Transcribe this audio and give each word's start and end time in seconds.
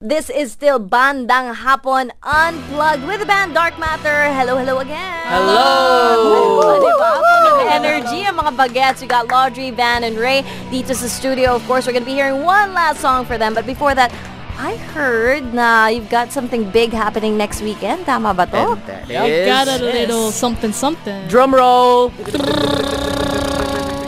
This 0.00 0.30
is 0.32 0.50
still 0.56 0.80
Bandang 0.80 1.52
Hapon 1.60 2.08
Unplugged 2.24 3.04
with 3.04 3.20
the 3.20 3.26
band 3.26 3.52
Darc 3.52 3.78
Matter. 3.78 4.32
Hello, 4.32 4.56
hello 4.56 4.78
again. 4.80 5.28
Hello! 5.28 6.80
Diba? 6.80 7.10
Full 7.20 7.46
of 7.52 7.68
energy 7.68 8.24
ang 8.24 8.40
mga 8.40 8.56
bagets. 8.56 9.04
We 9.04 9.06
got 9.12 9.28
Laudrey, 9.28 9.68
Van, 9.68 10.00
and 10.08 10.16
Ray 10.16 10.40
dito 10.72 10.96
sa 10.96 11.04
studio. 11.04 11.52
Of 11.52 11.68
course, 11.68 11.84
we're 11.84 11.92
gonna 11.92 12.08
be 12.08 12.16
hearing 12.16 12.40
one 12.48 12.72
last 12.72 13.04
song 13.04 13.28
for 13.28 13.36
them. 13.36 13.52
But 13.52 13.68
before 13.68 13.92
that, 13.92 14.08
I 14.56 14.80
heard 14.96 15.52
na 15.52 15.92
you've 15.92 16.08
got 16.08 16.32
something 16.32 16.64
big 16.72 16.96
happening 16.96 17.36
next 17.36 17.60
weekend. 17.60 18.08
Tama 18.08 18.32
ba 18.32 18.48
to? 18.56 18.80
I've 19.04 19.12
is 19.12 19.44
got 19.44 19.68
a 19.68 19.84
little 19.84 20.32
something 20.32 20.72
something. 20.72 21.28
drum 21.28 21.52
roll. 21.52 22.08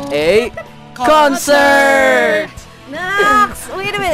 A 0.09 0.49
concert. 0.97 2.62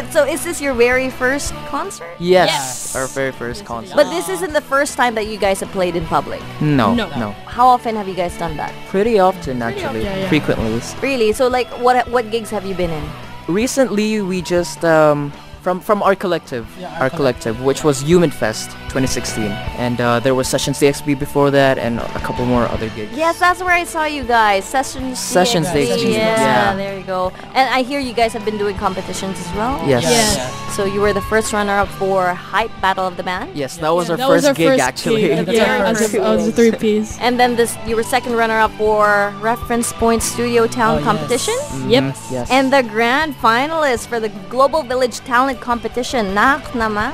Nax! 0.03 0.05
Wait 0.05 0.05
a 0.05 0.07
minute. 0.07 0.13
So 0.13 0.25
is 0.25 0.45
this 0.45 0.61
your 0.61 0.75
very 0.75 1.11
first 1.11 1.53
concert? 1.71 2.15
Yes, 2.19 2.49
Yes. 2.49 2.97
our 2.97 3.07
very 3.09 3.33
first 3.33 3.65
concert. 3.65 3.97
But 3.97 4.11
this 4.11 4.29
isn't 4.29 4.53
the 4.53 4.61
first 4.61 4.97
time 4.97 5.15
that 5.15 5.27
you 5.27 5.39
guys 5.39 5.61
have 5.61 5.71
played 5.73 5.97
in 5.97 6.05
public. 6.07 6.41
no, 6.61 6.95
No. 6.95 7.09
no, 7.19 7.31
How 7.47 7.67
often 7.69 7.97
have 7.97 8.09
you 8.09 8.15
guys 8.15 8.37
done 8.39 8.57
that? 8.57 8.73
Pretty 8.91 9.19
often 9.19 9.63
actually, 9.63 9.85
often, 9.85 10.03
yeah, 10.03 10.17
yeah. 10.19 10.29
frequently. 10.29 10.81
Really? 11.03 11.33
So 11.33 11.49
like 11.49 11.69
what 11.83 12.07
what 12.11 12.31
gigs 12.31 12.51
have 12.51 12.65
you 12.67 12.75
been 12.75 12.91
in? 12.91 13.05
Recently, 13.49 14.21
we 14.23 14.43
just 14.43 14.85
um 14.85 15.33
from 15.63 15.81
from 15.81 16.03
our 16.03 16.15
collective, 16.15 16.67
Yeah, 16.81 16.95
our, 17.01 17.03
our 17.09 17.11
collective, 17.11 17.61
which 17.65 17.83
was 17.85 18.01
Human 18.03 18.31
Fest 18.31 18.71
2016, 18.89 19.45
and 19.79 20.01
uh, 20.01 20.21
there 20.21 20.35
was 20.35 20.49
Sessions 20.49 20.79
DXB 20.81 21.19
before 21.19 21.51
that, 21.51 21.79
and 21.79 21.99
a 22.01 22.21
couple 22.21 22.45
more 22.47 22.65
other 22.69 22.89
gigs. 22.91 23.13
Yes, 23.17 23.39
that's 23.39 23.61
where 23.61 23.75
I 23.75 23.85
saw 23.85 24.05
you 24.05 24.25
guys. 24.25 24.65
Sessions 24.65 25.19
Sessions 25.19 25.67
DXB. 25.69 25.87
DXB, 25.97 26.13
Yeah, 26.13 26.37
yeah. 26.41 26.75
there 26.77 26.99
you 26.99 27.05
go. 27.05 27.33
And 27.55 27.69
I 27.73 27.83
hear 27.83 28.01
you 28.01 28.13
guys 28.13 28.33
have 28.33 28.45
been 28.45 28.59
doing 28.59 28.77
competitions 28.77 29.39
as 29.39 29.51
well. 29.55 29.77
Yes. 29.89 30.03
Yes. 30.05 30.75
So 30.77 30.85
you 30.85 31.01
were 31.01 31.13
the 31.13 31.23
first 31.23 31.53
runner-up 31.53 31.89
for 31.99 32.35
Hype 32.35 32.71
Battle 32.81 33.07
of 33.07 33.17
the 33.17 33.23
Band. 33.25 33.57
Yes, 33.57 33.79
that 33.79 33.91
was 33.93 34.07
Yeah, 34.09 34.13
our 34.13 34.17
that 34.19 34.27
first 34.29 34.37
was 34.37 34.45
our 34.47 34.55
gig 34.55 34.69
first 34.69 34.81
actually. 34.83 35.21
gig. 35.23 35.47
That's 35.47 35.59
yeah, 35.59 35.79
our 35.81 35.85
as 35.87 35.99
first 36.01 36.15
a, 36.15 36.23
as 36.23 36.49
a 36.49 36.53
three 36.53 36.71
piece. 36.73 37.19
And 37.19 37.39
then 37.41 37.57
this, 37.57 37.77
you 37.87 37.97
were 37.97 38.03
second 38.05 38.35
runner-up 38.37 38.71
for 38.73 39.35
Reference 39.41 39.93
Point 39.95 40.23
Studio 40.23 40.67
Town 40.67 40.89
Oh, 40.89 40.95
yes. 40.99 41.05
competition. 41.05 41.57
Yep. 41.91 42.05
Yes. 42.31 42.51
And 42.51 42.73
the 42.73 42.83
grand 42.83 43.35
finalist 43.37 44.07
for 44.07 44.21
the 44.21 44.29
Global 44.49 44.83
Village 44.83 45.19
Talent 45.21 45.61
Competition. 45.61 46.33
Nak 46.35 46.63
naman. 46.73 47.13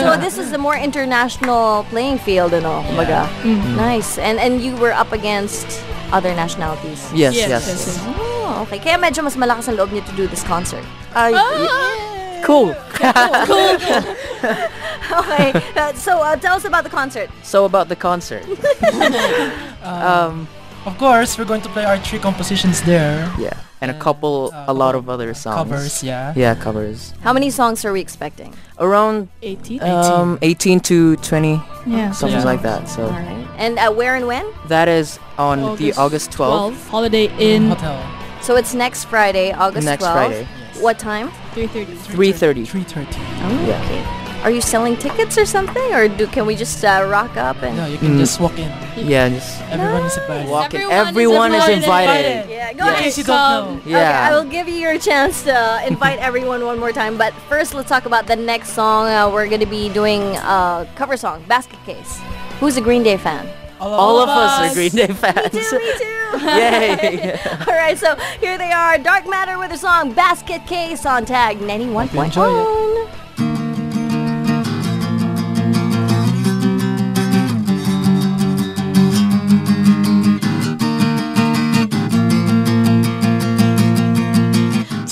so 0.00 0.16
this 0.20 0.36
is 0.38 0.50
the 0.50 0.58
more 0.58 0.76
international 0.84 1.88
playing 1.88 2.20
field, 2.20 2.52
ano, 2.52 2.84
kumbaga. 2.84 3.24
Mm-hmm. 3.40 3.76
Nice. 3.80 4.20
And 4.20 4.36
and 4.36 4.60
you 4.60 4.76
were 4.76 4.92
up 4.92 5.16
against 5.16 5.64
other 6.12 6.36
nationalities. 6.36 7.00
yes, 7.16 7.32
Yes, 7.32 7.48
yes. 7.48 7.64
yes, 7.64 7.80
yes. 7.88 7.96
Oh, 8.20 8.68
okay. 8.68 8.76
Kaya 8.78 9.00
medyo 9.00 9.24
mas 9.24 9.34
malakas 9.40 9.72
ang 9.72 9.80
loob 9.80 9.88
niyo 9.90 10.04
to 10.04 10.12
do 10.12 10.28
this 10.28 10.44
concert. 10.44 10.84
I- 11.16 11.32
Ah! 11.32 12.44
Cool. 12.44 12.76
cool. 13.48 13.72
Okay. 15.04 15.52
uh, 15.76 15.92
so 15.96 16.20
uh, 16.20 16.36
tell 16.36 16.56
us 16.56 16.64
about 16.64 16.84
the 16.84 16.90
concert. 16.92 17.30
so 17.42 17.64
about 17.64 17.88
the 17.88 17.96
concert. 17.96 18.44
um, 19.82 20.44
Of 20.84 20.98
course, 21.00 21.38
we're 21.40 21.48
going 21.48 21.64
to 21.64 21.72
play 21.72 21.88
our 21.88 21.96
three 21.96 22.20
compositions 22.20 22.84
there. 22.84 23.24
yeah, 23.40 23.56
and 23.84 23.90
a 23.96 24.00
couple, 24.00 24.50
Uh, 24.52 24.64
a 24.72 24.74
lot 24.74 24.94
of 24.94 25.08
other 25.08 25.34
songs. 25.34 25.56
Covers, 25.56 26.02
yeah. 26.02 26.32
Yeah, 26.36 26.54
covers. 26.54 27.12
How 27.22 27.32
many 27.32 27.50
songs 27.50 27.84
are 27.84 27.92
we 27.92 28.00
expecting? 28.00 28.54
Around 28.78 29.28
18. 29.42 29.80
um 29.82 30.38
18 30.42 30.80
to 30.90 31.16
20, 31.16 31.60
yeah. 31.86 32.10
something 32.12 32.38
Yeah. 32.40 32.44
like 32.52 32.62
that. 32.62 32.88
So 32.88 33.02
All 33.04 33.10
right. 33.10 33.46
And 33.58 33.78
uh, 33.78 33.92
where 33.92 34.16
and 34.16 34.26
when? 34.26 34.44
that 34.68 34.88
is 34.88 35.18
on 35.38 35.76
the 35.76 35.92
August 35.94 36.30
12th, 36.32 36.74
12. 36.74 36.88
Holiday 36.90 37.26
Inn. 37.38 37.68
Hotel. 37.68 37.98
So 38.42 38.56
it's 38.56 38.74
next 38.74 39.04
Friday, 39.06 39.52
August 39.52 39.86
next 39.86 40.04
12th. 40.04 40.12
Friday, 40.12 40.46
What 40.80 40.98
time? 40.98 41.30
3.30. 41.54 41.94
3:30. 42.10 42.66
3.30. 42.66 43.06
Oh, 43.46 43.66
Yeah. 43.68 43.78
okay. 43.84 44.02
Are 44.44 44.50
you 44.50 44.60
selling 44.60 44.96
tickets 44.98 45.38
or 45.38 45.46
something, 45.46 45.88
or 45.94 46.04
do 46.08 46.26
can 46.26 46.44
we 46.44 46.54
just 46.54 46.84
uh, 46.84 47.06
rock 47.08 47.32
up 47.38 47.62
and? 47.62 47.76
No, 47.80 47.86
you 47.86 47.96
can 47.96 48.12
Mm. 48.16 48.18
just 48.20 48.36
walk 48.40 48.58
in. 48.58 48.68
Yeah, 48.98 49.30
just 49.32 49.56
Everyone 49.72 50.04
is 50.04 50.16
invited. 50.20 50.48
walk 50.50 50.74
in. 50.74 50.80
Everyone 50.82 50.92
is 50.92 51.08
Everyone 51.08 51.52
is 51.54 51.68
invited. 51.80 52.26
invited. 52.26 52.53
Yeah, 52.64 52.72
go 52.72 52.84
In 52.86 52.92
ahead. 52.92 53.04
case 53.04 53.18
you 53.18 53.24
don't 53.24 53.36
know. 53.36 53.80
Okay, 53.82 53.94
I 53.94 54.30
will 54.34 54.48
give 54.48 54.68
you 54.68 54.76
your 54.76 54.98
chance 54.98 55.42
to 55.42 55.82
invite 55.86 56.18
everyone 56.18 56.64
one 56.64 56.78
more 56.78 56.92
time. 56.92 57.18
But 57.18 57.34
first, 57.48 57.74
let's 57.74 57.90
talk 57.90 58.06
about 58.06 58.26
the 58.26 58.36
next 58.36 58.70
song. 58.70 59.08
Uh, 59.08 59.30
we're 59.30 59.48
going 59.48 59.60
to 59.60 59.66
be 59.66 59.90
doing 59.90 60.22
a 60.36 60.88
cover 60.96 61.16
song, 61.18 61.44
Basket 61.46 61.78
Case. 61.84 62.20
Who's 62.60 62.78
a 62.78 62.80
Green 62.80 63.02
Day 63.02 63.18
fan? 63.18 63.46
All 63.80 64.18
of 64.18 64.28
us 64.30 64.70
are 64.70 64.74
Green 64.74 64.92
Day 64.92 65.08
Me 65.08 65.14
fans. 65.14 65.50
too, 65.50 65.78
me 65.78 65.92
too. 65.98 66.10
Yay. 66.46 67.38
All 67.68 67.74
right, 67.74 67.98
so 67.98 68.16
here 68.40 68.56
they 68.56 68.72
are, 68.72 68.96
Darc 68.96 69.28
Matter 69.28 69.58
with 69.58 69.72
a 69.72 69.78
song 69.78 70.12
Basket 70.14 70.64
Case 70.66 71.04
on 71.04 71.26
tag 71.26 71.58
91.1. 71.58 72.93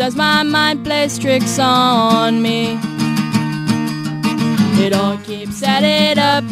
Sometimes 0.00 0.16
my 0.16 0.42
mind 0.44 0.82
plays 0.82 1.18
tricks 1.18 1.58
on 1.58 2.40
me. 2.40 2.78
It 4.82 4.94
all 4.94 5.18
keeps 5.18 5.62
adding 5.62 6.18
up. 6.18 6.42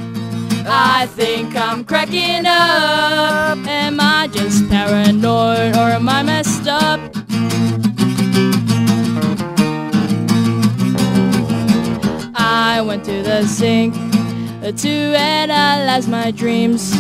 I 0.67 1.07
think 1.07 1.57
I'm 1.57 1.83
cracking 1.83 2.45
up. 2.45 3.57
Am 3.67 3.99
I 4.01 4.29
just 4.31 4.69
paranoid 4.69 5.75
or 5.77 5.89
am 5.97 6.11
I 6.11 6.23
messed 6.23 6.69
up? 6.69 7.01
I 12.35 12.83
went 12.87 13.03
to 13.07 13.23
the 13.23 13.47
sink 13.47 13.95
to 14.77 14.91
analyze 15.17 16.07
my 16.07 16.33
dreams. 16.33 16.95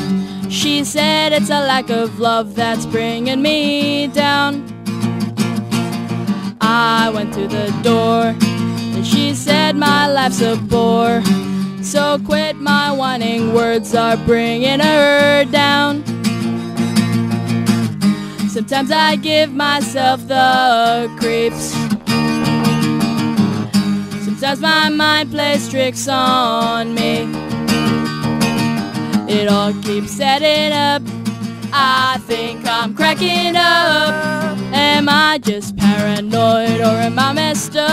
She 0.48 0.82
said 0.82 1.34
it's 1.34 1.50
a 1.50 1.60
lack 1.60 1.91
of 1.91 2.19
love 2.19 2.54
that's 2.54 2.87
bringing 2.87 3.42
me 3.42 4.06
down. 4.06 4.77
I 6.80 7.10
went 7.10 7.34
to 7.34 7.48
the 7.48 7.76
door 7.82 8.36
and 8.94 9.04
she 9.04 9.34
said 9.34 9.74
my 9.74 10.06
life's 10.06 10.40
a 10.40 10.54
bore. 10.54 11.20
So 11.82 12.20
quit 12.24 12.54
my 12.54 12.92
whining 12.92 13.52
words 13.52 13.96
are 13.96 14.16
bringing 14.16 14.78
her 14.78 15.44
down. 15.46 16.04
Sometimes 18.48 18.92
I 18.92 19.16
give 19.16 19.52
myself 19.52 20.28
the 20.28 21.10
creeps. 21.18 21.72
Sometimes 24.24 24.60
my 24.60 24.88
mind 24.88 25.32
plays 25.32 25.68
tricks 25.68 26.06
on 26.06 26.94
me. 26.94 27.26
It 29.28 29.48
all 29.48 29.72
keeps 29.82 30.12
setting 30.12 30.72
up. 30.72 31.02
I 31.80 32.18
think 32.26 32.66
I'm 32.66 32.92
cracking 32.92 33.54
up. 33.54 34.12
Am 34.72 35.08
I 35.08 35.38
just 35.38 35.76
paranoid 35.76 36.80
or 36.80 36.96
am 37.08 37.16
I 37.20 37.32
messed 37.32 37.76
up? 37.76 37.88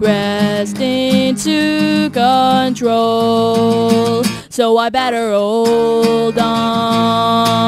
Resting 0.00 1.34
to 1.36 2.08
control, 2.10 3.44
so 4.48 4.78
I 4.78 4.88
better 4.88 5.32
hold 5.32 6.38
on. 6.38 7.58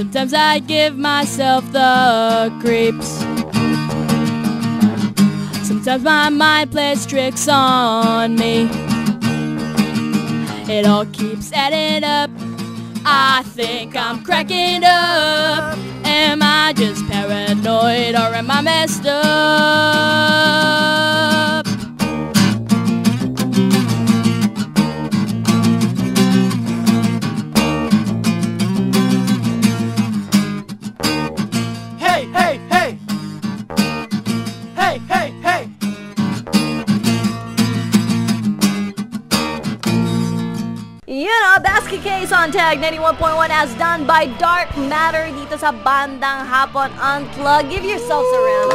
Sometimes 0.00 0.32
I 0.32 0.60
give 0.60 0.96
myself 0.96 1.62
the 1.72 2.50
creeps. 2.62 3.18
Sometimes 5.68 6.02
my 6.02 6.30
mind 6.30 6.70
plays 6.70 7.04
tricks 7.04 7.46
on 7.46 8.34
me. 8.34 8.66
It 10.72 10.86
all 10.86 11.04
keeps 11.04 11.52
adding 11.52 12.02
up. 12.02 12.30
I 13.04 13.42
think 13.48 13.94
I'm 13.94 14.24
cracking 14.24 14.84
up. 14.84 15.76
Am 16.06 16.40
I 16.42 16.72
just 16.74 17.06
paranoid 17.06 18.14
or 18.14 18.34
am 18.34 18.50
I 18.50 18.62
messed 18.62 19.04
up? 19.04 20.29
Basket 41.62 42.00
Case 42.02 42.32
on 42.32 42.50
Tag 42.52 42.78
91.1 42.78 43.50
as 43.50 43.74
done 43.74 44.06
by 44.06 44.26
Darc 44.40 44.72
Matter 44.88 45.28
dito 45.28 45.58
sa 45.60 45.68
Bandang 45.72 46.48
Hapon 46.48 46.88
Unplug. 46.96 47.68
Give 47.68 47.84
yourselves 47.84 48.28
a 48.32 48.40
round. 48.40 48.72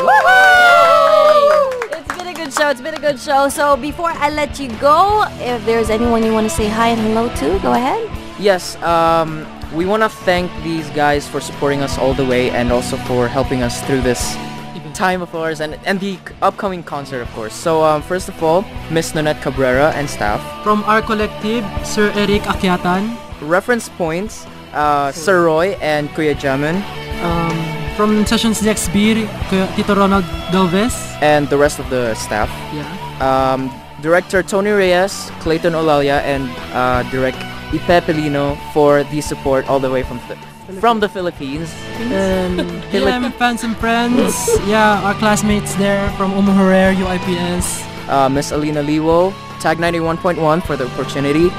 It's 1.97 2.13
been 2.13 2.27
a 2.29 2.33
good 2.37 2.53
show. 2.53 2.69
It's 2.69 2.81
been 2.81 2.93
a 2.93 3.01
good 3.01 3.19
show. 3.19 3.49
So 3.49 3.73
before 3.75 4.13
I 4.13 4.29
let 4.29 4.59
you 4.59 4.69
go, 4.77 5.25
if 5.41 5.65
there's 5.65 5.89
anyone 5.89 6.21
you 6.21 6.33
want 6.33 6.45
to 6.45 6.53
say 6.53 6.69
hi 6.69 6.93
and 6.93 7.01
hello 7.01 7.33
to, 7.41 7.57
go 7.65 7.73
ahead. 7.73 8.05
Yes, 8.37 8.75
um, 8.83 9.47
we 9.73 9.85
want 9.85 10.03
to 10.03 10.09
thank 10.09 10.51
these 10.61 10.89
guys 10.91 11.27
for 11.27 11.41
supporting 11.41 11.81
us 11.81 11.97
all 11.97 12.13
the 12.13 12.25
way 12.25 12.51
and 12.51 12.71
also 12.71 12.97
for 13.09 13.27
helping 13.27 13.63
us 13.63 13.81
through 13.89 14.01
this 14.01 14.37
time 14.95 15.21
of 15.21 15.35
ours 15.35 15.59
and, 15.59 15.77
and 15.85 15.99
the 15.99 16.17
upcoming 16.41 16.81
concert, 16.81 17.21
of 17.21 17.29
course. 17.35 17.53
So, 17.53 17.83
um, 17.83 18.01
first 18.01 18.29
of 18.29 18.41
all, 18.41 18.63
Miss 18.89 19.11
Nonette 19.11 19.41
Cabrera 19.41 19.91
and 19.91 20.09
staff. 20.09 20.39
From 20.63 20.83
our 20.85 21.01
collective, 21.01 21.63
Sir 21.85 22.11
Eric 22.15 22.43
Akyatan. 22.43 23.19
Reference 23.41 23.89
points, 23.89 24.47
uh, 24.73 25.11
Sir 25.11 25.45
Roy 25.45 25.75
and 25.81 26.09
Kuya 26.15 26.33
Jamin. 26.33 26.79
Um, 27.21 27.53
from 27.95 28.25
Sessions 28.25 28.61
DXB, 28.61 29.27
Kuya 29.51 29.67
Tito 29.75 29.95
Ronald 29.95 30.25
Galvez. 30.51 30.95
and 31.21 31.47
the 31.49 31.57
rest 31.57 31.79
of 31.79 31.89
the 31.89 32.15
staff. 32.15 32.49
Yeah. 32.73 32.83
Um, 33.19 33.71
director 34.01 34.43
Tony 34.43 34.71
Reyes, 34.71 35.31
Clayton 35.39 35.73
Olalia, 35.73 36.19
and 36.23 36.47
uh, 36.73 37.03
direct 37.11 37.37
Ipe 37.71 38.01
Pelino 38.03 38.55
for 38.73 39.03
the 39.11 39.21
support 39.21 39.67
all 39.67 39.79
the 39.79 39.89
way 39.89 40.03
from 40.03 40.19
the, 40.27 40.37
from 40.79 40.99
the 40.99 41.09
Philippines. 41.09 41.69
And 41.99 42.59
Yeah, 42.93 43.19
my 43.19 43.31
fans 43.31 43.63
and 43.63 43.75
friends. 43.77 44.33
yeah, 44.67 45.01
our 45.03 45.13
classmates 45.15 45.73
there 45.75 46.09
from 46.17 46.31
Umuhurer, 46.33 46.95
UIPS. 46.95 47.65
uh, 48.09 48.29
Miss 48.29 48.51
Alina 48.51 48.81
Liwo, 48.83 49.33
Tag 49.59 49.77
91.1 49.77 50.61
for 50.65 50.75
the 50.77 50.85
opportunity. 50.85 51.49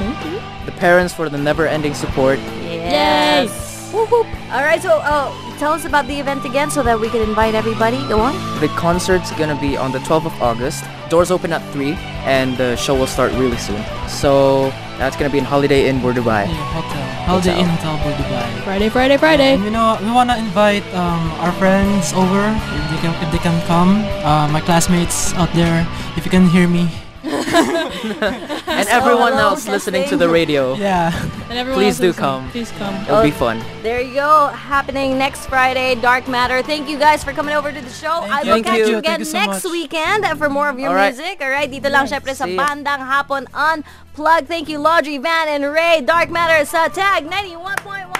The 0.67 0.73
parents 0.79 1.14
for 1.14 1.29
the 1.29 1.38
never-ending 1.38 1.94
support. 1.94 2.38
Yes. 2.62 3.50
Whoop, 3.92 4.10
whoop. 4.10 4.26
All 4.50 4.62
right, 4.62 4.82
so 4.82 4.98
uh, 4.98 5.30
tell 5.58 5.72
us 5.72 5.84
about 5.84 6.06
the 6.06 6.18
event 6.18 6.44
again 6.44 6.70
so 6.70 6.82
that 6.82 6.98
we 6.98 7.08
can 7.08 7.22
invite 7.22 7.54
everybody. 7.54 7.98
Go 8.08 8.20
on. 8.20 8.34
The 8.60 8.68
concert's 8.74 9.30
gonna 9.38 9.58
be 9.60 9.76
on 9.76 9.92
the 9.92 9.98
12th 10.00 10.26
of 10.26 10.42
August. 10.42 10.84
Doors 11.08 11.30
open 11.30 11.52
at 11.52 11.62
3 11.72 11.94
and 12.26 12.56
the 12.56 12.74
show 12.76 12.94
will 12.94 13.06
start 13.06 13.32
really 13.32 13.56
soon. 13.56 13.80
So 14.08 14.70
that's 14.98 15.14
gonna 15.16 15.30
be 15.30 15.38
in 15.38 15.44
Holiday 15.44 15.88
Inn, 15.88 16.00
Dubai. 16.00 16.50
Yeah, 16.50 16.54
hotel. 16.74 17.02
Holiday 17.30 17.54
Hotel. 17.54 17.62
Inn 17.62 17.68
Hotel 17.78 17.94
for 18.02 18.12
Dubai. 18.22 18.64
Friday, 18.64 18.88
Friday, 18.88 19.16
Friday. 19.16 19.54
And 19.54 19.64
you 19.64 19.70
know, 19.70 19.98
we 20.02 20.10
wanna 20.10 20.36
invite 20.36 20.82
um, 20.94 21.30
our 21.38 21.52
friends 21.52 22.12
over 22.12 22.42
if 22.42 22.84
they 22.90 22.98
can 22.98 23.14
if 23.22 23.30
they 23.30 23.38
can 23.38 23.54
come. 23.66 24.02
Uh, 24.26 24.48
my 24.48 24.60
classmates 24.60 25.32
out 25.34 25.52
there, 25.54 25.86
if 26.16 26.24
you 26.24 26.30
can 26.30 26.48
hear 26.48 26.66
me. 26.66 26.90
And 28.66 28.88
everyone 28.88 29.32
hello, 29.32 29.56
else 29.56 29.66
listening 29.69 30.08
to 30.08 30.16
the 30.16 30.28
radio. 30.28 30.75
Yeah. 30.87 31.10
And 31.48 31.58
everyone 31.58 31.78
Please 31.81 31.98
else 32.00 32.00
do 32.00 32.06
listening, 32.08 32.25
come. 32.25 32.50
Please 32.50 32.70
come. 32.78 32.94
It'll 33.06 33.22
be 33.22 33.31
fun. 33.31 33.62
There 33.82 34.00
you 34.00 34.14
go. 34.14 34.48
Happening 34.48 35.16
next 35.19 35.46
Friday, 35.46 35.94
Darc 35.96 36.28
Matter. 36.28 36.62
Thank 36.62 36.88
you 36.88 36.98
guys 36.98 37.22
for 37.25 37.32
coming 37.32 37.54
over 37.54 37.72
to 37.72 37.81
the 37.81 37.90
show. 37.90 38.22
I 38.26 38.43
will 38.43 38.60
Thank 38.60 38.66
catch 38.66 38.78
you. 38.78 38.87
you 38.87 38.93
Thank 39.00 39.06
again 39.06 39.19
you 39.20 39.25
so 39.26 39.38
next 39.38 39.64
much. 39.64 39.72
weekend 39.72 40.26
for 40.38 40.48
more 40.50 40.69
of 40.69 40.78
your 40.78 40.90
All 40.90 40.94
right. 40.94 41.14
music. 41.14 41.38
All 41.40 41.50
right, 41.50 41.70
dito 41.70 41.88
lang 41.90 42.06
syempre 42.06 42.34
sa 42.34 42.44
See 42.44 42.54
ya. 42.54 42.66
Bandang 42.66 43.00
Hapon 43.00 43.46
Unplugged. 43.54 44.46
Thank 44.48 44.69
you, 44.69 44.78
Laudrey, 44.78 45.19
Van, 45.19 45.48
and 45.48 45.64
Ray. 45.72 46.02
Darc 46.04 46.28
Matter 46.31 46.64
sa 46.66 46.88
Tag 46.90 47.25
91.1. 47.25 48.12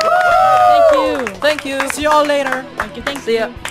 Thank 0.00 0.88
you. 0.96 1.14
Thank 1.38 1.60
you. 1.64 1.76
See 1.92 2.02
you 2.02 2.10
all 2.10 2.24
later. 2.24 2.64
Thank 2.76 2.96
you. 2.96 3.02
Thank 3.02 3.20
See 3.20 3.38
you. 3.38 3.52
ya. 3.52 3.69